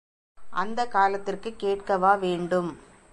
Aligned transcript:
அந்தக் 0.53 0.91
காலத்திற்குக் 0.91 1.59
கேட்கவா 1.59 2.13
வேண்டும்! 2.15 2.71